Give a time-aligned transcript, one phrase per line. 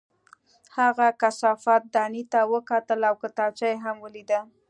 [0.77, 4.39] هغه کثافت دانۍ ته وکتل او کتابچه یې هم ولیده